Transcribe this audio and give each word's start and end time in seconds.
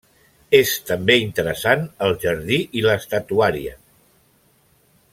És 0.59 0.71
també 0.91 1.17
interessant 1.25 1.85
el 2.07 2.17
jardí 2.25 2.59
i 2.81 2.83
l'estatuària. 2.89 3.79